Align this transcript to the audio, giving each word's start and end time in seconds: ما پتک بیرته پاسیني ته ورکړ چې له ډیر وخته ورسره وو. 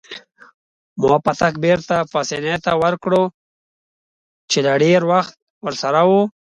ما 1.01 1.15
پتک 1.25 1.53
بیرته 1.63 1.97
پاسیني 2.11 2.55
ته 2.63 2.71
ورکړ 2.81 3.11
چې 4.49 4.59
له 4.65 4.73
ډیر 4.83 5.01
وخته 5.11 5.37
ورسره 5.65 6.01
وو. 6.09 6.21